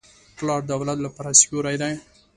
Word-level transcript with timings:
پلار 0.37 0.61
د 0.65 0.69
اولاد 0.77 0.99
لپاره 1.05 1.37
سیوری 1.39 1.75
دی. 1.81 1.93